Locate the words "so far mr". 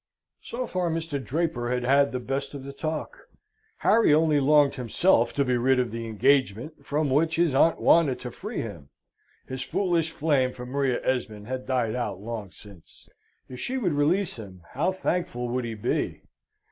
0.41-1.23